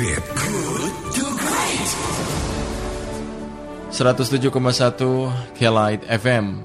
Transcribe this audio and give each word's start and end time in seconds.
Great. 0.00 0.24
Good 0.32 0.96
to 1.12 1.24
Great. 1.36 1.90
107,1 3.92 4.48
Kelight 5.52 6.00
FM. 6.08 6.64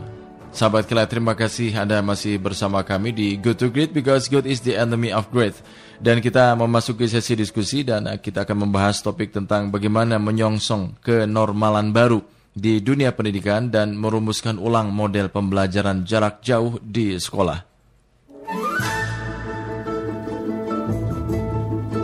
Sahabat 0.55 0.87
Kelight, 0.87 1.11
terima 1.11 1.35
kasih 1.35 1.75
Anda 1.75 1.99
masih 1.99 2.39
bersama 2.39 2.79
kami 2.87 3.11
di 3.11 3.35
Good 3.35 3.59
to 3.59 3.67
Great 3.67 3.91
because 3.91 4.31
good 4.31 4.47
is 4.47 4.63
the 4.63 4.79
enemy 4.79 5.11
of 5.11 5.27
great. 5.35 5.51
Dan 5.99 6.23
kita 6.23 6.55
memasuki 6.55 7.11
sesi 7.11 7.35
diskusi 7.35 7.83
dan 7.83 8.07
kita 8.23 8.47
akan 8.47 8.71
membahas 8.71 9.03
topik 9.03 9.35
tentang 9.35 9.67
bagaimana 9.67 10.15
menyongsong 10.15 11.03
kenormalan 11.03 11.91
baru 11.91 12.23
di 12.55 12.79
dunia 12.79 13.11
pendidikan 13.11 13.67
dan 13.67 13.99
merumuskan 13.99 14.55
ulang 14.55 14.95
model 14.95 15.27
pembelajaran 15.27 16.07
jarak 16.07 16.39
jauh 16.39 16.79
di 16.79 17.19
sekolah. 17.19 17.74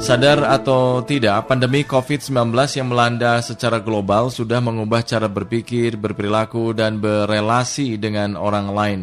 Sadar 0.02 0.42
atau 0.50 1.06
tidak, 1.06 1.46
pandemi 1.46 1.86
COVID-19 1.86 2.58
yang 2.74 2.90
melanda 2.90 3.38
secara 3.38 3.78
global 3.78 4.34
sudah 4.34 4.58
mengubah 4.58 5.06
cara 5.06 5.30
berpikir, 5.30 5.94
berperilaku, 5.94 6.74
dan 6.74 6.98
berelasi 6.98 8.02
dengan 8.02 8.34
orang 8.34 8.68
lain. 8.74 9.02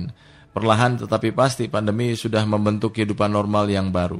Perlahan 0.51 0.99
tetapi 0.99 1.31
pasti 1.31 1.71
pandemi 1.71 2.19
sudah 2.19 2.43
membentuk 2.43 2.99
kehidupan 2.99 3.31
normal 3.31 3.71
yang 3.71 3.95
baru. 3.95 4.19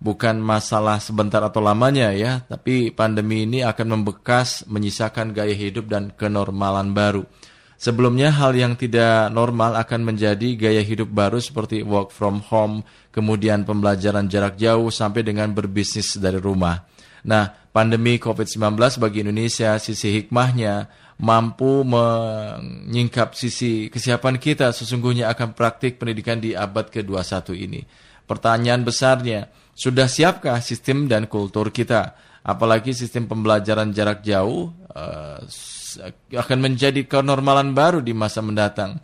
Bukan 0.00 0.40
masalah 0.40 0.96
sebentar 0.96 1.44
atau 1.44 1.60
lamanya 1.60 2.08
ya, 2.16 2.40
tapi 2.48 2.88
pandemi 2.88 3.44
ini 3.44 3.60
akan 3.60 4.00
membekas, 4.00 4.64
menyisakan 4.64 5.36
gaya 5.36 5.52
hidup 5.52 5.92
dan 5.92 6.08
kenormalan 6.08 6.96
baru. 6.96 7.28
Sebelumnya 7.84 8.32
hal 8.32 8.56
yang 8.56 8.80
tidak 8.80 9.28
normal 9.28 9.76
akan 9.76 10.08
menjadi 10.08 10.56
gaya 10.56 10.80
hidup 10.80 11.12
baru 11.12 11.36
seperti 11.36 11.84
work 11.84 12.16
from 12.16 12.40
home, 12.40 12.80
kemudian 13.12 13.68
pembelajaran 13.68 14.24
jarak 14.24 14.56
jauh 14.56 14.88
sampai 14.88 15.20
dengan 15.20 15.52
berbisnis 15.52 16.16
dari 16.16 16.40
rumah. 16.40 16.80
Nah, 17.28 17.52
pandemi 17.76 18.16
COVID-19 18.16 18.80
bagi 18.96 19.20
Indonesia 19.20 19.76
sisi 19.76 20.16
hikmahnya 20.16 20.88
mampu 21.20 21.84
menyingkap 21.84 23.36
sisi 23.36 23.92
kesiapan 23.92 24.40
kita 24.40 24.72
sesungguhnya 24.72 25.28
akan 25.36 25.52
praktik 25.52 26.00
pendidikan 26.00 26.40
di 26.40 26.56
abad 26.56 26.88
ke-21 26.88 27.52
ini. 27.52 27.84
Pertanyaan 28.24 28.80
besarnya, 28.80 29.52
sudah 29.76 30.08
siapkah 30.08 30.56
sistem 30.64 31.04
dan 31.04 31.28
kultur 31.28 31.68
kita? 31.68 32.16
Apalagi 32.40 32.96
sistem 32.96 33.28
pembelajaran 33.28 33.92
jarak 33.92 34.24
jauh 34.24 34.72
uh, 34.94 35.38
akan 36.34 36.58
menjadi 36.58 37.06
kenormalan 37.06 37.74
baru 37.74 38.00
di 38.00 38.14
masa 38.14 38.40
mendatang. 38.40 38.98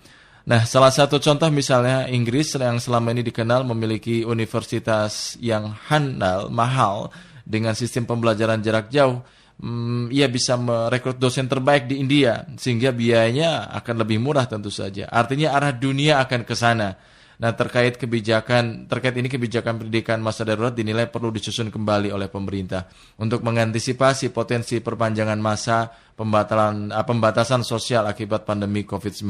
Nah, 0.48 0.64
salah 0.64 0.90
satu 0.90 1.20
contoh 1.20 1.46
misalnya 1.52 2.08
Inggris 2.08 2.56
yang 2.56 2.80
selama 2.80 3.12
ini 3.12 3.22
dikenal 3.22 3.62
memiliki 3.68 4.24
universitas 4.24 5.36
yang 5.38 5.70
handal, 5.86 6.48
mahal 6.48 7.12
dengan 7.44 7.76
sistem 7.76 8.08
pembelajaran 8.08 8.58
jarak 8.64 8.88
jauh. 8.88 9.20
Hmm, 9.60 10.08
ia 10.08 10.24
bisa 10.24 10.56
merekrut 10.56 11.20
dosen 11.20 11.44
terbaik 11.44 11.84
di 11.84 12.00
India 12.00 12.48
sehingga 12.56 12.96
biayanya 12.96 13.68
akan 13.76 13.94
lebih 14.00 14.16
murah 14.16 14.48
tentu 14.48 14.72
saja. 14.72 15.04
Artinya 15.12 15.52
arah 15.52 15.76
dunia 15.76 16.16
akan 16.24 16.48
ke 16.48 16.56
sana. 16.56 16.96
Nah, 17.40 17.56
terkait 17.56 17.96
kebijakan 17.96 18.84
terkait 18.84 19.16
ini 19.16 19.24
kebijakan 19.24 19.80
pendidikan 19.80 20.20
masa 20.20 20.44
darurat 20.44 20.76
dinilai 20.76 21.08
perlu 21.08 21.32
disusun 21.32 21.72
kembali 21.72 22.12
oleh 22.12 22.28
pemerintah 22.28 22.84
untuk 23.16 23.40
mengantisipasi 23.40 24.28
potensi 24.28 24.76
perpanjangan 24.84 25.40
masa 25.40 25.88
pembatalan 26.12 26.92
uh, 26.92 27.00
pembatasan 27.00 27.64
sosial 27.64 28.04
akibat 28.04 28.44
pandemi 28.44 28.84
COVID-19. 28.84 29.24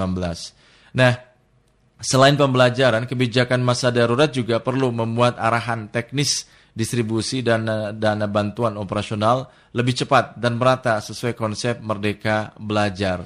Nah, 0.98 1.12
selain 2.02 2.34
pembelajaran, 2.34 3.06
kebijakan 3.06 3.62
masa 3.62 3.94
darurat 3.94 4.34
juga 4.34 4.58
perlu 4.58 4.90
memuat 4.90 5.38
arahan 5.38 5.86
teknis 5.86 6.50
distribusi 6.74 7.46
dana 7.46 7.94
dana 7.94 8.26
bantuan 8.26 8.74
operasional 8.74 9.46
lebih 9.70 10.02
cepat 10.02 10.34
dan 10.34 10.58
merata 10.58 10.98
sesuai 10.98 11.38
konsep 11.38 11.78
merdeka 11.78 12.58
belajar 12.58 13.22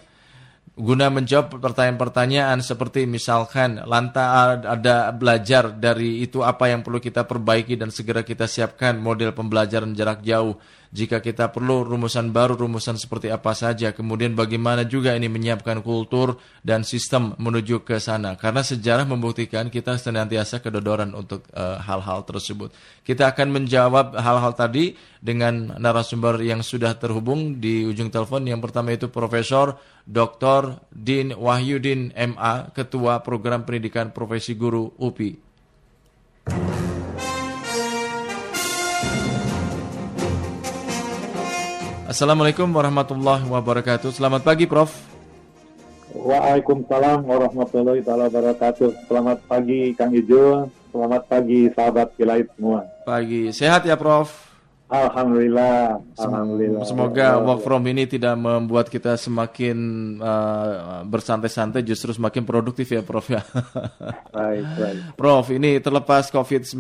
guna 0.75 1.07
menjawab 1.07 1.63
pertanyaan-pertanyaan 1.63 2.59
seperti 2.59 3.07
misalkan 3.07 3.79
lantas 3.87 4.59
ada 4.67 5.15
belajar 5.15 5.71
dari 5.71 6.19
itu 6.19 6.43
apa 6.43 6.67
yang 6.67 6.83
perlu 6.83 6.99
kita 6.99 7.23
perbaiki 7.23 7.79
dan 7.79 7.95
segera 7.95 8.27
kita 8.27 8.51
siapkan 8.51 8.99
model 8.99 9.31
pembelajaran 9.31 9.95
jarak 9.95 10.27
jauh 10.27 10.59
jika 10.95 11.19
kita 11.19 11.51
perlu 11.51 11.83
rumusan 11.83 12.31
baru, 12.31 12.55
rumusan 12.55 12.95
seperti 12.95 13.27
apa 13.27 13.51
saja. 13.51 13.91
Kemudian 13.91 14.39
bagaimana 14.39 14.87
juga 14.87 15.19
ini 15.19 15.27
menyiapkan 15.27 15.83
kultur 15.83 16.39
dan 16.63 16.87
sistem 16.87 17.35
menuju 17.35 17.83
ke 17.83 17.99
sana. 17.99 18.39
Karena 18.39 18.63
sejarah 18.63 19.03
membuktikan 19.03 19.75
kita 19.75 19.99
senantiasa 19.99 20.63
kedodoran 20.63 21.11
untuk 21.11 21.51
eh, 21.51 21.79
hal-hal 21.83 22.23
uh, 22.23 22.27
tersebut. 22.31 22.71
Kita 23.03 23.35
akan 23.35 23.59
menjawab 23.59 24.15
hal-hal 24.15 24.55
tadi 24.55 24.95
dengan 25.19 25.75
narasumber 25.83 26.39
yang 26.47 26.63
sudah 26.63 26.95
terhubung 26.95 27.59
di 27.59 27.83
ujung 27.83 28.15
telepon. 28.15 28.47
Yang 28.47 28.71
pertama 28.71 28.95
itu 28.95 29.11
Profesor 29.11 29.75
Dr. 30.07 30.79
Din 30.95 31.35
Wahyudin 31.35 32.15
MA, 32.15 32.71
Ketua 32.71 33.19
Program 33.27 33.67
Pendidikan 33.67 34.15
Profesi 34.15 34.55
Guru 34.55 34.95
UPI. 35.03 35.54
Assalamualaikum 42.15 42.71
warahmatullahi 42.71 43.43
wabarakatuh. 43.43 44.15
Selamat 44.15 44.47
pagi, 44.47 44.71
Prof. 44.71 44.87
Waalaikumsalam 46.15 47.27
warahmatullahi 47.27 48.07
wabarakatuh. 48.07 49.11
Selamat 49.11 49.43
pagi, 49.51 49.99
Kang 49.99 50.15
Ijo. 50.15 50.71
Selamat 50.95 51.27
pagi, 51.27 51.67
sahabat 51.75 52.15
Kilait 52.15 52.47
semua. 52.55 52.87
Pagi. 53.03 53.51
Sehat 53.51 53.83
ya, 53.83 53.99
Prof? 53.99 54.31
Alhamdulillah. 54.87 55.99
Alhamdulillah. 56.15 56.87
Semoga 56.87 57.43
work 57.43 57.67
from 57.67 57.83
ini 57.91 58.07
tidak 58.07 58.39
membuat 58.39 58.87
kita 58.95 59.19
semakin 59.19 59.75
uh, 60.23 61.03
bersantai-santai, 61.11 61.83
justru 61.83 62.15
semakin 62.15 62.47
produktif 62.47 62.95
ya, 62.95 63.03
Prof 63.03 63.27
ya. 63.27 63.43
Baik, 64.39 64.63
baik. 64.79 65.19
Prof, 65.19 65.51
ini 65.51 65.83
terlepas 65.83 66.31
COVID-19, 66.31 66.79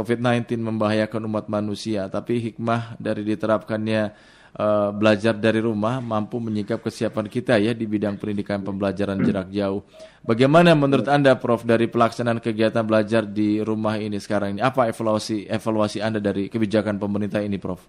COVID-19 0.00 0.56
membahayakan 0.64 1.28
umat 1.28 1.52
manusia, 1.52 2.08
tapi 2.08 2.40
hikmah 2.40 2.96
dari 2.96 3.20
diterapkannya 3.20 4.32
uh, 4.56 4.90
belajar 4.92 5.32
dari 5.36 5.60
rumah 5.62 6.00
mampu 6.02 6.36
menyikap 6.40 6.84
kesiapan 6.84 7.26
kita 7.28 7.56
ya 7.56 7.72
di 7.72 7.88
bidang 7.88 8.20
pendidikan 8.20 8.60
pembelajaran 8.60 9.20
jarak 9.24 9.48
jauh. 9.52 9.84
Bagaimana 10.22 10.76
menurut 10.76 11.08
Anda 11.08 11.36
Prof 11.36 11.64
dari 11.64 11.88
pelaksanaan 11.88 12.38
kegiatan 12.38 12.84
belajar 12.84 13.24
di 13.24 13.58
rumah 13.64 13.96
ini 13.96 14.20
sekarang 14.20 14.58
ini? 14.58 14.60
Apa 14.62 14.88
evaluasi 14.92 15.48
evaluasi 15.48 15.98
Anda 16.04 16.20
dari 16.20 16.46
kebijakan 16.52 17.00
pemerintah 17.00 17.40
ini 17.40 17.56
Prof? 17.56 17.82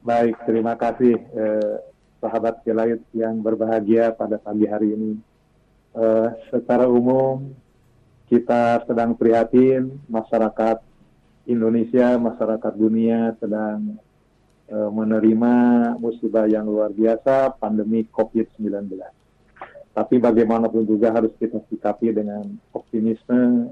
Baik, 0.00 0.40
terima 0.48 0.80
kasih 0.80 1.12
eh, 1.12 1.76
sahabat 2.24 2.64
Kilait 2.64 3.04
yang 3.12 3.44
berbahagia 3.44 4.16
pada 4.16 4.40
pagi 4.40 4.64
hari 4.64 4.96
ini. 4.96 5.12
Eh, 5.92 6.28
secara 6.48 6.88
umum 6.88 7.52
kita 8.32 8.86
sedang 8.86 9.12
prihatin 9.12 10.00
masyarakat 10.08 10.80
Indonesia, 11.50 12.14
masyarakat 12.16 12.72
dunia 12.78 13.34
sedang 13.42 13.98
menerima 14.70 15.52
musibah 15.98 16.46
yang 16.46 16.70
luar 16.70 16.94
biasa, 16.94 17.58
pandemi 17.58 18.06
COVID-19. 18.06 18.94
Tapi 19.90 20.14
bagaimanapun 20.22 20.86
juga 20.86 21.10
harus 21.10 21.34
kita 21.36 21.58
sikapi 21.66 22.14
dengan 22.14 22.46
optimisme 22.70 23.66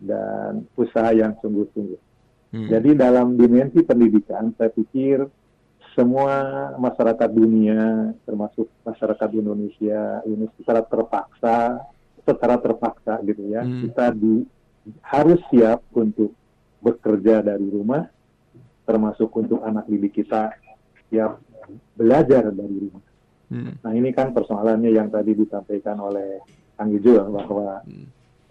dan 0.00 0.64
usaha 0.74 1.12
yang 1.12 1.36
sungguh-sungguh. 1.44 2.00
Hmm. 2.48 2.68
Jadi 2.72 2.96
dalam 2.96 3.36
dimensi 3.36 3.84
pendidikan, 3.84 4.56
saya 4.56 4.72
pikir 4.72 5.28
semua 5.92 6.72
masyarakat 6.80 7.28
dunia, 7.28 8.14
termasuk 8.24 8.70
masyarakat 8.86 9.28
Indonesia, 9.36 10.24
ini 10.24 10.48
secara 10.56 10.80
terpaksa, 10.80 11.84
secara 12.24 12.56
terpaksa 12.56 13.20
gitu 13.26 13.52
ya, 13.52 13.66
hmm. 13.66 13.80
kita 13.84 14.06
di, 14.16 14.46
harus 15.04 15.42
siap 15.52 15.84
untuk 15.92 16.32
bekerja 16.80 17.44
dari 17.44 17.66
rumah, 17.68 18.08
termasuk 18.88 19.28
untuk 19.36 19.60
anak 19.60 19.84
didik 19.84 20.24
kita 20.24 20.56
yang 21.12 21.36
belajar 21.92 22.48
dari 22.48 22.76
rumah. 22.88 23.04
Hmm. 23.52 23.76
Nah 23.84 23.92
ini 23.92 24.08
kan 24.16 24.32
persoalannya 24.32 24.88
yang 24.88 25.12
tadi 25.12 25.36
disampaikan 25.36 26.00
oleh 26.00 26.40
Kang 26.72 26.88
Ijul 26.88 27.28
bahwa 27.28 27.84
hmm. 27.84 28.06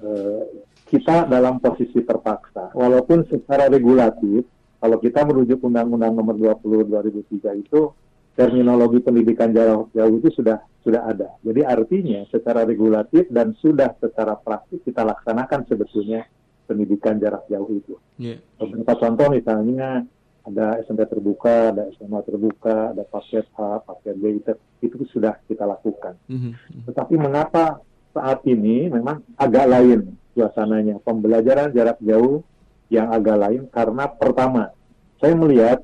eh, 0.05 0.41
kita 0.85 1.25
dalam 1.25 1.57
posisi 1.57 2.05
terpaksa, 2.05 2.71
walaupun 2.77 3.25
secara 3.25 3.67
regulatif, 3.67 4.45
kalau 4.77 4.97
kita 5.01 5.25
merujuk 5.25 5.59
Undang-Undang 5.65 6.13
Nomor 6.13 6.35
20 6.61 6.85
2003 6.87 7.65
itu 7.65 7.91
terminologi 8.37 9.01
pendidikan 9.01 9.49
jauh 9.49 9.89
jauh 9.97 10.13
itu 10.21 10.29
sudah 10.37 10.61
sudah 10.85 11.09
ada. 11.09 11.35
Jadi 11.41 11.65
artinya 11.65 12.21
secara 12.29 12.63
regulatif 12.63 13.25
dan 13.33 13.57
sudah 13.57 13.97
secara 13.97 14.37
praktis 14.37 14.79
kita 14.85 15.01
laksanakan 15.01 15.65
sebetulnya 15.65 16.29
pendidikan 16.69 17.17
jarak 17.17 17.49
jauh 17.49 17.67
itu. 17.73 17.97
Yeah. 18.21 18.39
Beberapa 18.61 18.93
contoh 19.01 19.33
misalnya 19.33 20.05
ada 20.47 20.79
SMP 20.87 21.03
terbuka, 21.11 21.75
ada 21.75 21.91
SMA 21.99 22.23
terbuka, 22.23 22.95
ada 22.95 23.03
paket 23.03 23.43
A, 23.59 23.83
paket 23.83 24.15
B, 24.15 24.39
itu, 24.39 24.55
itu 24.79 25.03
sudah 25.11 25.35
kita 25.43 25.67
lakukan. 25.67 26.15
Mm-hmm. 26.31 26.87
Tetapi 26.87 27.13
mengapa 27.19 27.83
saat 28.15 28.47
ini 28.47 28.87
memang 28.87 29.21
agak 29.35 29.67
lain 29.67 30.15
suasananya, 30.31 31.03
pembelajaran 31.03 31.75
jarak 31.75 31.99
jauh 31.99 32.47
yang 32.87 33.11
agak 33.11 33.35
lain 33.35 33.67
karena 33.67 34.07
pertama, 34.07 34.71
saya 35.19 35.35
melihat 35.35 35.83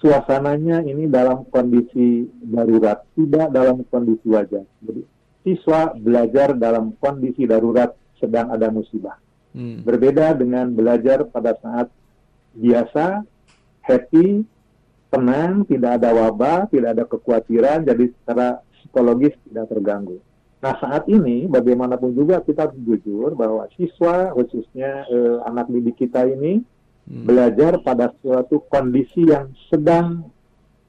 suasananya 0.00 0.80
ini 0.88 1.04
dalam 1.04 1.44
kondisi 1.52 2.24
darurat, 2.40 3.04
tidak 3.12 3.52
dalam 3.52 3.84
kondisi 3.92 4.26
wajar. 4.32 4.64
Jadi 4.80 5.02
siswa 5.44 5.92
belajar 5.92 6.56
dalam 6.56 6.96
kondisi 6.96 7.44
darurat 7.44 7.92
sedang 8.16 8.48
ada 8.48 8.72
musibah. 8.72 9.20
Hmm. 9.52 9.84
Berbeda 9.84 10.32
dengan 10.32 10.72
belajar 10.72 11.28
pada 11.28 11.52
saat 11.60 11.92
biasa, 12.56 13.26
happy, 13.84 14.42
tenang, 15.12 15.62
tidak 15.68 16.02
ada 16.02 16.10
wabah, 16.10 16.66
tidak 16.72 16.90
ada 16.98 17.04
kekhawatiran, 17.06 17.86
jadi 17.86 18.04
secara 18.10 18.64
psikologis 18.80 19.36
tidak 19.46 19.70
terganggu. 19.70 20.18
Nah 20.64 20.74
saat 20.80 21.04
ini 21.12 21.44
bagaimanapun 21.44 22.16
juga 22.16 22.40
kita 22.40 22.72
jujur 22.72 23.36
bahwa 23.36 23.68
siswa 23.76 24.32
khususnya 24.32 25.04
eh, 25.12 25.36
anak 25.44 25.68
didik 25.68 26.08
kita 26.08 26.24
ini 26.24 26.64
hmm. 27.04 27.28
belajar 27.28 27.76
pada 27.84 28.16
suatu 28.24 28.64
kondisi 28.72 29.28
yang 29.28 29.52
sedang 29.68 30.24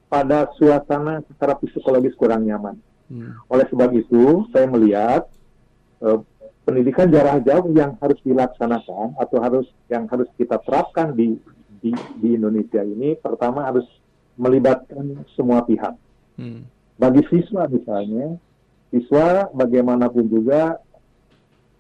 pada 0.08 0.48
suasana 0.56 1.20
secara 1.28 1.60
psikologis 1.60 2.16
kurang 2.16 2.48
nyaman. 2.48 2.80
Hmm. 3.12 3.36
Oleh 3.52 3.68
sebab 3.68 3.92
itu 3.92 4.48
saya 4.56 4.64
melihat 4.72 5.28
eh, 6.00 6.20
pendidikan 6.64 7.12
jarak 7.12 7.44
jauh 7.44 7.68
yang 7.76 8.00
harus 8.00 8.18
dilaksanakan 8.24 9.20
atau 9.20 9.38
harus 9.44 9.68
yang 9.92 10.08
harus 10.08 10.32
kita 10.40 10.56
terapkan 10.64 11.12
di 11.12 11.36
di, 11.86 11.94
di 12.18 12.30
Indonesia 12.34 12.82
ini 12.82 13.14
pertama 13.22 13.70
harus 13.70 13.86
melibatkan 14.42 15.22
semua 15.38 15.62
pihak. 15.62 15.94
Hmm. 16.42 16.66
Bagi 16.98 17.22
siswa 17.30 17.70
misalnya 17.70 18.42
siswa 18.90 19.54
bagaimanapun 19.54 20.26
juga 20.26 20.82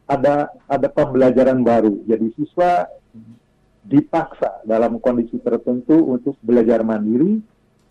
ada 0.06 0.54
ada 0.70 0.88
pembelajaran 0.94 1.66
baru. 1.66 2.06
Jadi 2.06 2.30
siswa 2.38 2.86
dipaksa 3.82 4.62
dalam 4.62 5.02
kondisi 5.02 5.42
tertentu 5.42 5.98
untuk 5.98 6.38
belajar 6.46 6.86
mandiri, 6.86 7.42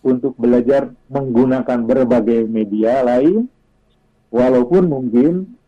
untuk 0.07 0.39
belajar 0.39 0.95
menggunakan 1.11 1.83
berbagai 1.83 2.47
media 2.47 3.03
lain, 3.03 3.51
walaupun 4.31 4.87
mungkin 4.87 5.59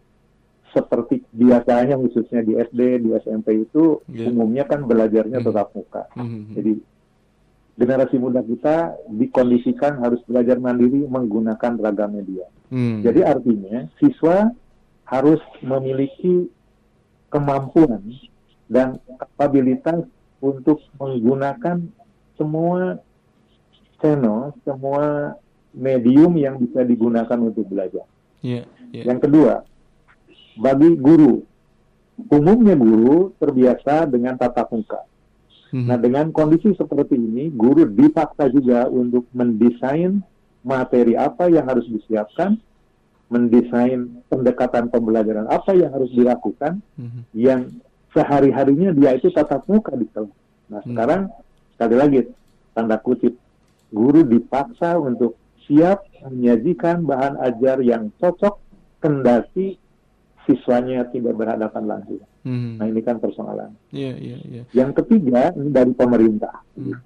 seperti 0.75 1.23
biasanya 1.35 1.99
khususnya 1.99 2.43
di 2.43 2.59
SD, 2.59 3.07
di 3.07 3.11
SMP 3.19 3.67
itu 3.67 4.03
yeah. 4.11 4.31
umumnya 4.31 4.65
kan 4.67 4.87
belajarnya 4.87 5.43
mm. 5.43 5.47
tetap 5.47 5.71
muka. 5.75 6.09
Mm 6.19 6.27
-hmm. 6.27 6.43
Jadi 6.57 6.73
generasi 7.77 8.17
muda 8.17 8.41
kita 8.41 8.97
dikondisikan 9.13 10.01
harus 10.01 10.19
belajar 10.25 10.57
mandiri 10.57 11.05
menggunakan 11.05 11.77
ragam 11.77 12.17
media. 12.17 12.49
Hmm. 12.73 13.05
Jadi 13.05 13.21
artinya 13.21 13.85
siswa 14.01 14.49
harus 15.07 15.39
memiliki 15.61 16.49
kemampuan 17.29 18.01
dan 18.67 18.99
kapabilitas 19.21 20.09
untuk 20.41 20.81
menggunakan 20.97 21.85
semua 22.35 22.99
channel, 24.01 24.57
semua 24.65 25.37
medium 25.77 26.33
yang 26.41 26.57
bisa 26.57 26.81
digunakan 26.83 27.39
untuk 27.39 27.69
belajar. 27.69 28.09
Yeah, 28.41 28.65
yeah. 28.91 29.05
Yang 29.05 29.29
kedua, 29.29 29.55
bagi 30.57 30.97
guru, 30.97 31.45
umumnya 32.33 32.75
guru 32.75 33.33
terbiasa 33.37 34.09
dengan 34.09 34.41
tatap 34.41 34.73
muka 34.73 35.05
Hmm. 35.75 35.91
Nah, 35.91 35.99
dengan 35.99 36.31
kondisi 36.31 36.71
seperti 36.79 37.19
ini, 37.19 37.51
guru 37.51 37.85
dipaksa 37.91 38.47
juga 38.49 38.87
untuk 38.87 39.27
mendesain 39.35 40.23
materi 40.63 41.19
apa 41.19 41.51
yang 41.51 41.67
harus 41.67 41.87
disiapkan, 41.91 42.59
mendesain 43.27 44.23
pendekatan 44.31 44.87
pembelajaran 44.89 45.51
apa 45.51 45.75
yang 45.75 45.91
harus 45.91 46.11
dilakukan, 46.15 46.79
hmm. 46.95 47.27
yang 47.35 47.67
sehari-harinya 48.15 48.95
dia 48.95 49.19
itu 49.19 49.29
tatap 49.35 49.67
muka 49.67 49.93
di 49.99 50.07
kelas. 50.15 50.31
Nah, 50.71 50.81
hmm. 50.83 50.89
sekarang 50.95 51.23
sekali 51.75 51.97
lagi 51.99 52.21
tanda 52.73 52.97
kutip, 53.03 53.35
guru 53.91 54.23
dipaksa 54.23 54.95
untuk 54.97 55.35
siap 55.67 56.07
menyajikan 56.31 57.03
bahan 57.03 57.43
ajar 57.43 57.83
yang 57.83 58.15
cocok 58.23 58.63
kendati 59.03 59.75
siswanya 60.47 61.11
tidak 61.11 61.35
berhadapan 61.35 61.85
langsung. 61.85 62.23
Hmm. 62.47 62.79
Nah 62.79 62.87
ini 62.87 63.03
kan 63.03 63.19
persoalan. 63.19 63.75
Yeah, 63.91 64.15
yeah, 64.17 64.41
yeah. 64.47 64.65
Yang 64.73 65.03
ketiga 65.03 65.51
ini 65.59 65.75
dari 65.75 65.93
pemerintah. 65.93 66.63
Hmm. 66.79 67.03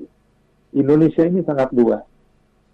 Indonesia 0.76 1.24
ini 1.26 1.40
sangat 1.42 1.72
luas. 1.74 2.04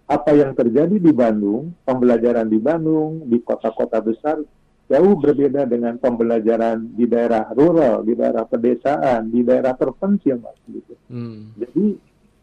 Apa 0.07 0.31
yang 0.35 0.55
terjadi 0.55 0.99
di 0.99 1.11
Bandung, 1.11 1.75
pembelajaran 1.83 2.47
di 2.47 2.59
Bandung, 2.59 3.27
di 3.27 3.43
kota-kota 3.43 3.99
besar 3.99 4.39
jauh 4.87 5.15
berbeda 5.19 5.67
dengan 5.67 5.99
pembelajaran 5.99 6.95
di 6.95 7.03
daerah 7.11 7.51
rural, 7.51 8.07
di 8.07 8.15
daerah 8.15 8.47
pedesaan, 8.47 9.27
di 9.27 9.43
daerah 9.43 9.75
terpencil, 9.75 10.39
mas. 10.39 10.55
Gitu. 10.63 10.95
Hmm. 11.11 11.51
Jadi 11.59 11.85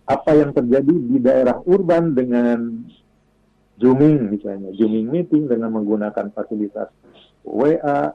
apa 0.04 0.30
yang 0.36 0.52
terjadi 0.52 0.92
di 0.92 1.16
daerah 1.20 1.56
urban 1.64 2.12
dengan 2.12 2.84
zooming 3.78 4.30
misalnya, 4.30 4.70
zooming 4.78 5.10
meeting 5.10 5.50
dengan 5.50 5.74
menggunakan 5.74 6.30
fasilitas 6.30 6.90
WA 7.44 8.14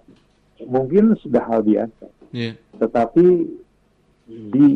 mungkin 0.66 1.16
sudah 1.20 1.44
hal 1.46 1.62
biasa. 1.64 2.08
Yeah. 2.32 2.56
Tetapi 2.80 3.26
di 4.30 4.68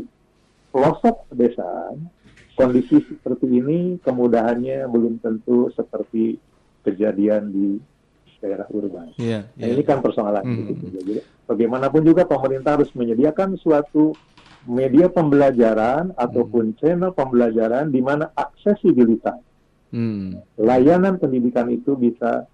pelosok 0.73 1.29
pedesaan 1.29 2.09
kondisi 2.53 3.01
seperti 3.01 3.49
ini 3.49 3.97
kemudahannya 4.01 4.85
belum 4.89 5.21
tentu 5.21 5.69
seperti 5.73 6.37
kejadian 6.85 7.49
di 7.49 7.67
daerah 8.43 8.67
urban. 8.75 9.15
Yeah, 9.15 9.47
yeah. 9.55 9.63
Nah, 9.63 9.67
ini 9.71 9.83
kan 9.87 10.03
persoalan. 10.03 10.43
Mm. 10.43 10.65
Gitu. 10.67 10.85
Jadi 10.99 11.13
bagaimanapun 11.47 12.03
juga 12.03 12.27
pemerintah 12.27 12.75
harus 12.75 12.91
menyediakan 12.91 13.55
suatu 13.55 14.11
media 14.67 15.07
pembelajaran 15.07 16.11
ataupun 16.19 16.75
mm. 16.75 16.77
channel 16.83 17.15
pembelajaran 17.15 17.87
di 17.87 18.03
mana 18.03 18.35
aksesibilitas 18.35 19.39
mm. 19.93 20.57
layanan 20.57 21.21
pendidikan 21.21 21.69
itu 21.69 21.93
bisa 21.93 22.49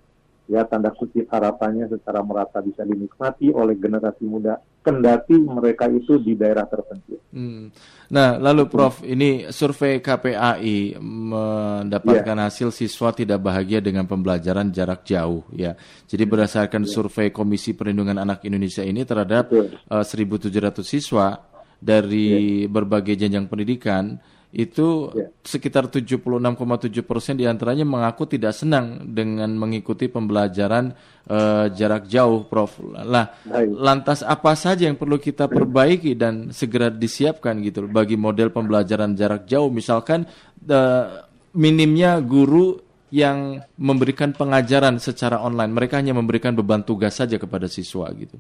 ya 0.50 0.66
tanda 0.66 0.90
kutip 0.90 1.30
harapannya 1.30 1.86
secara 1.86 2.26
merata 2.26 2.58
bisa 2.66 2.82
dinikmati 2.82 3.54
oleh 3.54 3.78
generasi 3.78 4.26
muda 4.26 4.58
kendati 4.82 5.38
mereka 5.38 5.86
itu 5.86 6.18
di 6.18 6.34
daerah 6.34 6.66
terpencil. 6.66 7.22
Hmm. 7.30 7.70
Nah, 8.10 8.42
lalu 8.42 8.66
Prof, 8.66 9.06
ini 9.06 9.46
survei 9.54 10.02
KPAI 10.02 10.98
mendapatkan 10.98 12.38
yeah. 12.42 12.48
hasil 12.50 12.74
siswa 12.74 13.14
tidak 13.14 13.46
bahagia 13.46 13.78
dengan 13.78 14.10
pembelajaran 14.10 14.74
jarak 14.74 15.06
jauh 15.06 15.46
ya. 15.54 15.78
Jadi 16.10 16.26
berdasarkan 16.26 16.82
yeah. 16.82 16.90
survei 16.90 17.30
Komisi 17.30 17.78
Perlindungan 17.78 18.18
Anak 18.18 18.42
Indonesia 18.50 18.82
ini 18.82 19.06
terhadap 19.06 19.54
uh, 19.54 20.02
eh, 20.02 20.02
1.700 20.02 20.82
siswa 20.82 21.38
dari 21.78 22.66
yeah. 22.66 22.72
berbagai 22.74 23.14
jenjang 23.14 23.46
pendidikan 23.46 24.18
itu 24.50 25.14
ya. 25.14 25.30
sekitar 25.46 25.94
76,7 25.94 26.90
persen 27.06 27.38
di 27.38 27.46
antaranya 27.46 27.86
mengaku 27.86 28.26
tidak 28.26 28.58
senang 28.58 29.06
dengan 29.14 29.54
mengikuti 29.54 30.10
pembelajaran 30.10 30.90
uh, 31.30 31.70
jarak 31.70 32.10
jauh, 32.10 32.50
Prof. 32.50 32.82
Lah, 32.82 33.30
lantas 33.70 34.26
apa 34.26 34.58
saja 34.58 34.90
yang 34.90 34.98
perlu 34.98 35.22
kita 35.22 35.46
perbaiki 35.46 36.18
dan 36.18 36.50
segera 36.50 36.90
disiapkan 36.90 37.62
gitu 37.62 37.86
bagi 37.86 38.18
model 38.18 38.50
pembelajaran 38.50 39.14
jarak 39.14 39.46
jauh, 39.46 39.70
misalkan 39.70 40.26
uh, 40.66 41.30
minimnya 41.54 42.18
guru 42.18 42.82
yang 43.14 43.62
memberikan 43.78 44.34
pengajaran 44.34 44.98
secara 44.98 45.42
online, 45.42 45.74
mereka 45.74 46.02
hanya 46.02 46.14
memberikan 46.14 46.54
beban 46.58 46.82
tugas 46.82 47.18
saja 47.18 47.38
kepada 47.38 47.70
siswa 47.70 48.10
gitu. 48.18 48.38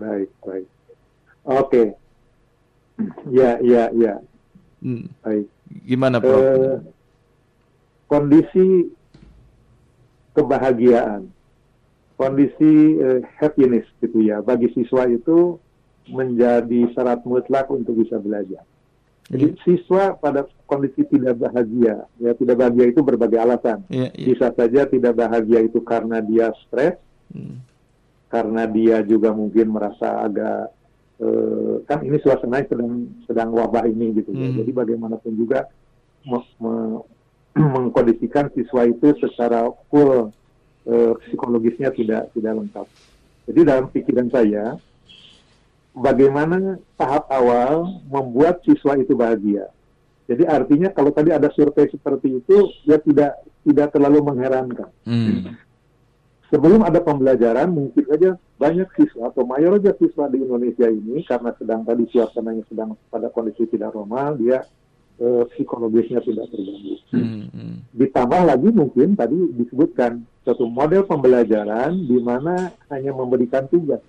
Baik, 0.00 0.32
baik. 0.44 0.66
Oke. 1.44 1.60
Okay. 1.68 1.86
Ya, 3.32 3.56
ya, 3.64 3.88
ya. 3.96 4.20
Hmm. 4.82 5.06
Baik. 5.22 5.46
Gimana 5.86 6.18
Prof? 6.18 6.42
Eh, 6.42 6.78
kondisi 8.10 8.90
kebahagiaan, 10.34 11.30
kondisi 12.18 12.98
eh, 12.98 13.22
happiness 13.38 13.86
gitu 14.02 14.20
ya 14.26 14.42
bagi 14.42 14.68
siswa 14.74 15.06
itu 15.06 15.56
menjadi 16.10 16.90
syarat 16.92 17.22
mutlak 17.22 17.70
untuk 17.70 18.02
bisa 18.02 18.18
belajar. 18.18 18.66
Jadi 19.30 19.54
yeah. 19.54 19.62
siswa 19.62 20.04
pada 20.18 20.50
kondisi 20.66 21.06
tidak 21.06 21.38
bahagia, 21.38 22.04
ya 22.18 22.34
tidak 22.34 22.58
bahagia 22.58 22.90
itu 22.90 23.00
berbagai 23.06 23.38
alasan. 23.38 23.86
Yeah, 23.86 24.10
yeah. 24.12 24.34
Bisa 24.34 24.50
saja 24.50 24.82
tidak 24.90 25.14
bahagia 25.14 25.62
itu 25.62 25.78
karena 25.78 26.18
dia 26.18 26.50
stres, 26.66 26.98
hmm. 27.30 27.62
karena 28.28 28.66
dia 28.66 28.98
juga 29.06 29.30
mungkin 29.30 29.70
merasa 29.70 30.26
agak 30.26 30.74
uh, 31.22 31.74
kan 31.86 32.02
ini 32.02 32.18
suasana 32.18 32.66
sedang 32.66 33.06
sedang 33.24 33.54
wabah 33.54 33.86
ini 33.86 34.18
gitu 34.18 34.34
ya. 34.34 34.50
Hmm. 34.50 34.58
Jadi 34.58 34.70
bagaimanapun 34.74 35.32
juga 35.38 35.70
me, 36.26 36.38
me, 36.58 36.74
mengkondisikan 37.78 38.50
siswa 38.52 38.84
itu 38.90 39.14
secara 39.22 39.70
full 39.88 40.34
uh, 40.90 41.12
psikologisnya 41.26 41.94
tidak 41.94 42.34
tidak 42.34 42.52
lengkap. 42.58 42.86
Jadi 43.50 43.60
dalam 43.62 43.86
pikiran 43.90 44.28
saya 44.30 44.76
bagaimana 45.94 46.78
tahap 46.98 47.30
awal 47.30 48.02
membuat 48.10 48.62
siswa 48.66 48.98
itu 48.98 49.14
bahagia. 49.14 49.70
Jadi 50.26 50.46
artinya 50.46 50.88
kalau 50.94 51.10
tadi 51.10 51.34
ada 51.34 51.50
survei 51.50 51.90
seperti 51.90 52.40
itu 52.40 52.56
ya 52.86 52.96
tidak 53.02 53.42
tidak 53.66 53.90
terlalu 53.90 54.22
mengherankan. 54.22 54.90
Hmm 55.04 55.54
sebelum 56.52 56.84
ada 56.84 57.00
pembelajaran 57.00 57.72
mungkin 57.72 58.04
saja 58.04 58.36
banyak 58.60 58.84
siswa 58.92 59.32
atau 59.32 59.48
mayoritas 59.48 59.96
siswa 59.96 60.28
di 60.28 60.44
Indonesia 60.44 60.84
ini 60.84 61.24
karena 61.24 61.56
sedang 61.56 61.80
tadi 61.88 62.04
suasananya 62.12 62.68
sedang 62.68 62.92
pada 63.08 63.32
kondisi 63.32 63.64
tidak 63.72 63.96
normal 63.96 64.36
dia 64.36 64.60
eh, 65.16 65.44
psikologisnya 65.56 66.20
tidak 66.20 66.52
terganggu. 66.52 66.94
Hmm, 67.08 67.48
hmm. 67.48 67.76
Ditambah 67.96 68.42
lagi 68.44 68.68
mungkin 68.68 69.16
tadi 69.16 69.38
disebutkan 69.56 70.28
suatu 70.44 70.68
model 70.68 71.08
pembelajaran 71.08 71.96
di 72.04 72.20
mana 72.20 72.68
hanya 72.92 73.16
memberikan 73.16 73.64
tugas, 73.72 74.04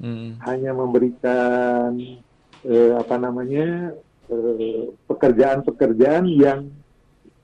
Hmm. 0.00 0.40
hanya 0.48 0.72
memberikan 0.72 1.92
eh, 2.64 2.92
apa 2.96 3.20
namanya 3.20 3.92
eh, 4.32 4.88
pekerjaan-pekerjaan 5.04 6.24
yang 6.40 6.72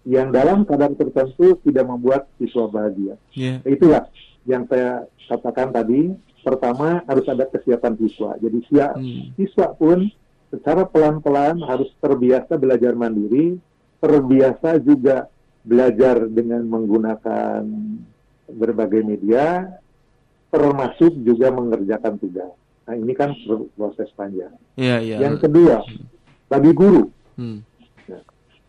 yang 0.07 0.31
dalam 0.31 0.63
kadar 0.65 0.95
tertentu 0.95 1.59
tidak 1.67 1.85
membuat 1.85 2.31
siswa 2.39 2.71
bahagia. 2.71 3.21
Ya. 3.35 3.59
Itulah 3.67 4.09
yang 4.47 4.65
saya 4.67 5.05
katakan 5.27 5.71
tadi. 5.71 6.15
Pertama 6.41 7.03
harus 7.11 7.27
ada 7.27 7.43
kesiapan 7.45 7.99
siswa. 7.99 8.39
Jadi 8.39 8.59
sia- 8.71 8.95
Hmm. 8.95 9.35
siswa 9.35 9.75
pun 9.75 10.07
secara 10.47 10.87
pelan-pelan 10.87 11.59
harus 11.67 11.91
terbiasa 11.99 12.55
belajar 12.55 12.95
mandiri, 12.95 13.59
terbiasa 13.99 14.79
juga 14.79 15.27
belajar 15.67 16.31
dengan 16.31 16.63
menggunakan 16.63 17.67
berbagai 18.47 19.03
media, 19.03 19.75
termasuk 20.47 21.19
juga 21.27 21.51
mengerjakan 21.51 22.15
tugas. 22.15 22.55
Nah 22.87 22.95
ini 22.95 23.11
kan 23.11 23.35
pro- 23.43 23.67
proses 23.75 24.07
panjang. 24.15 24.55
Ya, 24.79 25.03
ya. 25.03 25.19
Yang 25.19 25.51
kedua, 25.51 25.83
bagi 26.47 26.71
guru, 26.71 27.11
Hmm. 27.35 27.67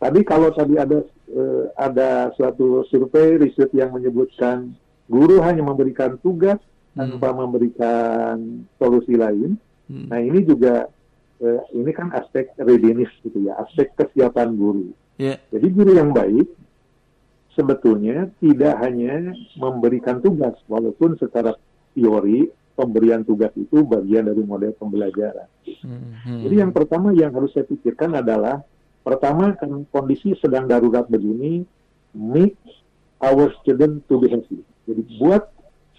tadi 0.01 0.25
kalau 0.25 0.49
tadi 0.49 0.81
ada 0.81 1.05
eh, 1.27 1.65
ada 1.75 2.31
suatu 2.33 2.87
survei 2.87 3.35
riset 3.35 3.67
yang 3.75 3.91
menyebutkan 3.91 4.71
guru 5.07 5.39
hanya 5.43 5.63
memberikan 5.63 6.19
tugas 6.19 6.59
tanpa 6.97 7.29
memberikan 7.31 8.65
solusi 8.75 9.15
lain. 9.15 9.55
Hmm. 9.87 10.07
Nah 10.11 10.19
ini 10.19 10.43
juga 10.43 10.91
eh, 11.39 11.61
ini 11.73 11.91
kan 11.95 12.11
aspek 12.11 12.51
readiness 12.59 13.11
gitu 13.23 13.47
ya, 13.47 13.55
aspek 13.63 13.93
kesiapan 13.95 14.53
guru. 14.57 14.91
Ya. 15.17 15.39
Jadi 15.49 15.67
guru 15.73 15.91
yang 15.97 16.11
baik 16.11 16.49
sebetulnya 17.57 18.29
tidak 18.37 18.77
hanya 18.85 19.33
memberikan 19.57 20.21
tugas, 20.21 20.53
walaupun 20.69 21.17
secara 21.17 21.57
teori 21.97 22.45
pemberian 22.77 23.25
tugas 23.25 23.49
itu 23.57 23.81
bagian 23.81 24.29
dari 24.29 24.45
model 24.45 24.69
pembelajaran. 24.77 25.49
Hmm, 25.81 26.21
hmm. 26.21 26.41
Jadi 26.45 26.55
yang 26.61 26.69
pertama 26.69 27.09
yang 27.17 27.33
harus 27.33 27.49
saya 27.57 27.65
pikirkan 27.65 28.13
adalah 28.13 28.61
pertama 29.01 29.57
kan 29.57 29.89
kondisi 29.89 30.37
sedang 30.37 30.69
darurat 30.69 31.09
begini, 31.09 31.65
make 32.13 32.53
our 33.17 33.49
student 33.65 34.05
to 34.05 34.21
be 34.21 34.29
happy. 34.29 34.61
Jadi 34.87 35.01
buat 35.19 35.43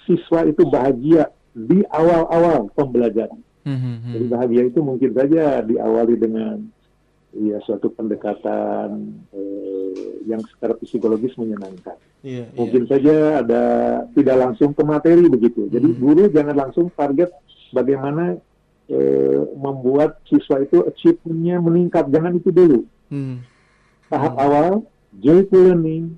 siswa 0.09 0.49
itu 0.49 0.65
bahagia 0.65 1.29
di 1.53 1.85
awal-awal 1.93 2.73
pembelajaran. 2.73 3.37
Hmm, 3.69 3.77
hmm, 3.77 3.97
hmm. 4.01 4.13
Jadi 4.17 4.25
bahagia 4.33 4.63
itu 4.73 4.81
mungkin 4.81 5.11
saja 5.13 5.61
diawali 5.61 6.17
dengan 6.17 6.57
ya 7.37 7.61
suatu 7.61 7.93
pendekatan 7.93 9.13
eh, 9.37 10.25
yang 10.25 10.41
secara 10.49 10.73
psikologis 10.81 11.37
menyenangkan. 11.37 12.01
Iya, 12.25 12.49
iya. 12.49 12.57
Mungkin 12.57 12.89
saja 12.89 13.45
ada 13.45 13.63
tidak 14.17 14.37
langsung 14.41 14.73
ke 14.73 14.83
materi 14.83 15.29
begitu. 15.29 15.69
Jadi 15.69 15.89
Hmm. 15.93 16.01
guru 16.01 16.25
jangan 16.33 16.57
langsung 16.57 16.89
target 16.97 17.29
bagaimana 17.71 18.41
eh, 18.89 19.45
membuat 19.61 20.25
siswa 20.25 20.65
itu 20.65 20.81
achievementnya 20.89 21.61
meningkat. 21.61 22.09
Jangan 22.09 22.41
itu 22.41 22.49
dulu. 22.49 22.81
Hmm. 23.13 23.45
Tahap 24.09 24.33
awal 24.41 24.89
joyful 25.21 25.61
learning 25.61 26.17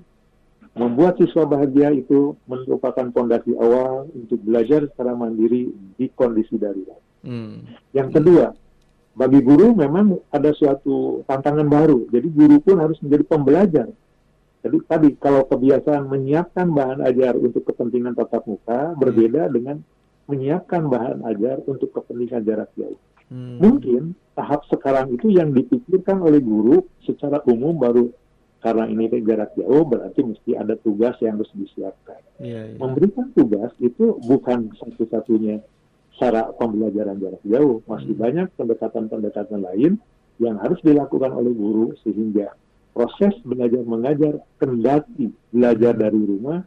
membuat 0.71 1.19
siswa 1.19 1.43
bahagia 1.43 1.91
itu 1.91 2.39
merupakan 2.47 3.03
fondasi 3.11 3.51
awal 3.59 4.07
untuk 4.15 4.39
belajar 4.39 4.87
secara 4.87 5.11
mandiri 5.11 5.67
di 5.99 6.07
kondisi 6.15 6.55
darurat. 6.55 6.99
Hmm. 7.27 7.67
Yang 7.91 8.09
kedua, 8.19 8.45
bagi 9.11 9.43
guru 9.43 9.75
memang 9.75 10.15
ada 10.31 10.55
suatu 10.55 11.27
tantangan 11.27 11.67
baru. 11.67 12.07
Jadi 12.07 12.27
guru 12.31 12.63
pun 12.63 12.79
harus 12.79 12.95
menjadi 13.03 13.23
pembelajar. 13.27 13.87
Jadi 14.61 14.77
tadi 14.85 15.09
kalau 15.17 15.43
kebiasaan 15.49 16.07
menyiapkan 16.07 16.69
bahan 16.69 17.01
ajar 17.03 17.33
untuk 17.35 17.65
kepentingan 17.67 18.13
tatap 18.13 18.45
muka 18.45 18.93
berbeda 18.95 19.49
dengan 19.49 19.81
menyiapkan 20.29 20.85
bahan 20.87 21.25
ajar 21.27 21.59
untuk 21.65 21.91
kepentingan 21.91 22.45
jarak 22.45 22.71
jauh. 22.79 22.99
Hmm. 23.27 23.59
Mungkin 23.59 24.15
tahap 24.37 24.63
sekarang 24.71 25.11
itu 25.11 25.33
yang 25.33 25.51
dipikirkan 25.51 26.23
oleh 26.23 26.39
guru 26.39 26.87
secara 27.03 27.43
umum 27.49 27.75
baru 27.75 28.07
karena 28.61 28.85
ini 28.85 29.09
jarak 29.25 29.57
jauh 29.57 29.83
berarti 29.83 30.21
mesti 30.21 30.53
ada 30.53 30.77
tugas 30.77 31.17
yang 31.19 31.41
harus 31.41 31.49
disiapkan. 31.57 32.21
Iya, 32.37 32.73
iya. 32.73 32.77
Memberikan 32.77 33.33
tugas 33.33 33.73
itu 33.81 34.21
bukan 34.21 34.69
satu-satunya 34.77 35.65
cara 36.21 36.53
pembelajaran 36.55 37.17
jarak 37.17 37.41
jauh. 37.41 37.81
Masih 37.89 38.13
banyak 38.13 38.53
pendekatan-pendekatan 38.55 39.65
lain 39.65 39.97
yang 40.37 40.61
harus 40.61 40.77
dilakukan 40.85 41.33
oleh 41.33 41.53
guru 41.53 41.97
sehingga 42.05 42.53
proses 42.93 43.33
belajar 43.41 43.81
mengajar 43.81 44.33
kendati 44.61 45.33
belajar 45.49 45.93
dari 45.97 46.21
rumah 46.21 46.61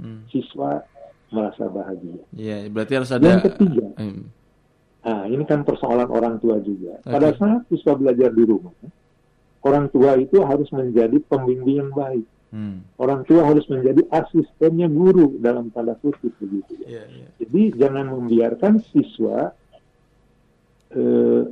Hmm. 0.00 0.24
siswa 0.32 0.80
merasa 1.28 1.68
bahagia. 1.68 2.24
Iya, 2.32 2.72
berarti 2.72 2.92
harus 2.96 3.12
ada 3.12 3.36
Yang 3.36 3.52
ketiga, 3.52 3.86
Hmm. 4.00 4.32
Nah, 5.00 5.24
ini 5.28 5.44
kan 5.48 5.60
persoalan 5.64 6.08
orang 6.08 6.36
tua 6.40 6.56
juga. 6.60 6.96
Oke. 7.00 7.08
Pada 7.08 7.28
saat 7.36 7.68
siswa 7.68 7.96
belajar 7.96 8.32
di 8.32 8.44
rumah, 8.44 8.72
orang 9.64 9.86
tua 9.92 10.16
itu 10.16 10.40
harus 10.44 10.68
menjadi 10.72 11.16
pembimbing 11.28 11.78
yang 11.84 11.92
baik. 11.92 12.26
Hmm. 12.50 12.82
Orang 12.98 13.22
tua 13.30 13.46
harus 13.46 13.62
menjadi 13.70 14.02
asistennya 14.10 14.90
guru 14.90 15.38
dalam 15.38 15.70
tanda 15.70 15.94
kutip 15.94 16.34
begitu. 16.42 16.82
ya. 16.82 16.98
Iya, 16.98 17.04
iya. 17.06 17.26
Jadi 17.38 17.62
jangan 17.78 18.10
membiarkan 18.10 18.82
siswa 18.90 19.54
eh, 20.90 21.44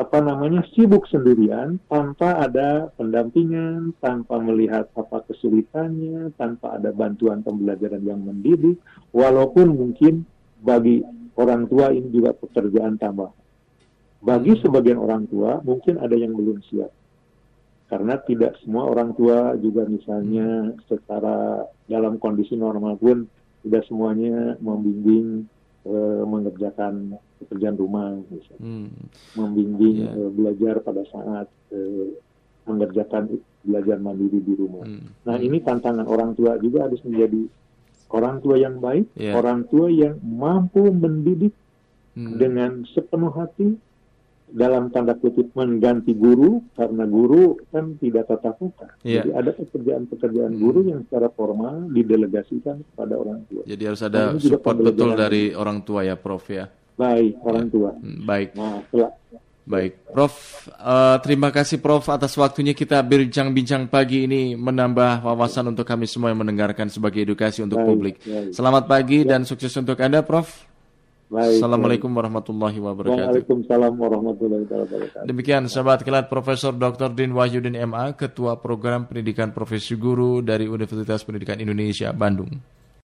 apa 0.00 0.18
namanya 0.24 0.64
sibuk 0.72 1.04
sendirian 1.10 1.76
tanpa 1.90 2.40
ada 2.40 2.88
pendampingan, 2.94 3.92
tanpa 4.00 4.40
melihat 4.40 4.88
apa 4.96 5.26
kesulitannya, 5.28 6.32
tanpa 6.40 6.80
ada 6.80 6.88
bantuan 6.94 7.44
pembelajaran 7.44 8.00
yang 8.00 8.22
mendidik, 8.22 8.80
walaupun 9.12 9.76
mungkin 9.76 10.24
bagi 10.62 11.04
orang 11.36 11.68
tua 11.68 11.92
ini 11.92 12.08
juga 12.08 12.32
pekerjaan 12.32 12.96
tambah. 12.96 13.28
Bagi 14.24 14.56
sebagian 14.60 15.00
orang 15.00 15.28
tua 15.28 15.60
mungkin 15.60 16.00
ada 16.00 16.16
yang 16.16 16.32
belum 16.32 16.64
siap. 16.64 16.99
Karena 17.90 18.14
tidak 18.22 18.54
semua 18.62 18.86
orang 18.86 19.12
tua 19.12 19.58
juga 19.58 19.82
misalnya 19.84 20.70
secara 20.86 21.66
dalam 21.84 22.16
kondisi 22.16 22.54
normal 22.54 22.94
pun 22.96 23.26
tidak 23.60 23.82
semuanya 23.84 24.54
membimbing 24.58 25.44
eh, 25.80 26.22
mengerjakan 26.22 27.16
pekerjaan 27.40 27.74
rumah 27.74 28.12
misalnya 28.28 28.60
Hmm. 28.60 28.92
membimbing 29.34 29.96
Iya. 30.04 30.12
eh, 30.12 30.30
belajar 30.30 30.74
pada 30.80 31.02
saat 31.08 31.48
eh, 31.72 32.14
mengerjakan 32.62 33.40
belajar 33.60 33.96
mandiri 33.96 34.38
di 34.38 34.54
rumah. 34.54 34.84
Hmm. 34.84 35.08
Nah 35.24 35.36
ini 35.36 35.58
tantangan 35.58 36.04
orang 36.04 36.36
tua 36.36 36.56
juga 36.56 36.84
harus 36.84 37.00
menjadi 37.02 37.48
orang 38.12 38.38
tua 38.38 38.56
yang 38.56 38.76
baik, 38.78 39.08
Iya. 39.16 39.32
orang 39.34 39.64
tua 39.66 39.88
yang 39.88 40.20
mampu 40.20 40.84
mendidik 40.84 41.56
Hmm. 42.12 42.36
dengan 42.36 42.84
sepenuh 42.86 43.32
hati 43.32 43.74
dalam 44.50 44.88
tanda 44.88 45.14
kutip 45.14 45.50
mengganti 45.52 46.12
guru 46.12 46.62
karena 46.72 47.04
guru 47.04 47.56
kan 47.70 47.94
tidak 47.96 48.26
tatap 48.26 48.58
muka. 48.58 48.86
Iya. 49.00 49.22
Jadi 49.22 49.30
ada 49.32 49.50
pekerjaan-pekerjaan 49.52 50.52
Hmm. 50.52 50.62
guru 50.62 50.80
yang 50.84 51.00
secara 51.04 51.28
formal 51.30 51.88
didelegasikan 51.88 52.82
kepada 52.84 53.14
orang 53.14 53.40
tua. 53.46 53.62
Jadi 53.64 53.82
harus 53.82 54.00
Nah, 54.00 54.08
ada 54.08 54.22
juga 54.34 54.58
support 54.58 54.76
betul 54.80 55.10
dari 55.14 55.50
orang 55.52 55.80
tua 55.80 56.00
ya, 56.02 56.14
Prof 56.14 56.44
ya. 56.46 56.66
Baik 56.94 57.32
orang 57.40 57.66
tua. 57.66 57.90
Hmm, 57.96 58.20
Baik. 58.22 58.48
Nah, 58.54 58.78
setelah 58.86 59.10
Baik, 59.60 59.92
Prof. 60.10 60.34
eh, 60.66 61.16
terima 61.22 61.48
kasih 61.48 61.78
Prof 61.78 62.02
atas 62.10 62.34
waktunya 62.34 62.74
kita 62.74 62.98
bincang-bincang 63.00 63.86
pagi 63.86 64.26
ini 64.26 64.58
menambah 64.58 65.22
wawasan 65.22 65.70
untuk 65.70 65.86
kami 65.86 66.10
semua 66.10 66.34
yang 66.34 66.42
mendengarkan 66.42 66.90
sebagai 66.90 67.22
edukasi 67.22 67.62
untuk 67.62 67.78
Baik, 67.78 67.86
publik. 67.86 68.14
baik. 68.18 68.50
Selamat 68.50 68.84
pagi 68.84 69.22
dan 69.22 69.46
sukses 69.46 69.70
untuk 69.72 69.94
Anda, 69.96 70.26
Prof. 70.26 70.69
Baik, 71.30 71.62
Assalamualaikum 71.62 72.10
warahmatullahi 72.10 72.74
wabarakatuh. 72.82 73.30
Waalaikumsalam 73.30 73.94
warahmatullahi 73.94 74.66
wabarakatuh. 74.66 75.30
Demikian 75.30 75.70
sahabat 75.70 76.02
kilat 76.02 76.26
Profesor 76.26 76.74
Dr. 76.74 77.14
Din 77.14 77.30
Wahyudin 77.38 77.78
MA, 77.86 78.18
Ketua 78.18 78.58
Program 78.58 79.06
Pendidikan 79.06 79.54
Profesi 79.54 79.94
Guru 79.94 80.42
dari 80.42 80.66
Universitas 80.66 81.22
Pendidikan 81.22 81.62
Indonesia, 81.62 82.10
Bandung. 82.10 82.79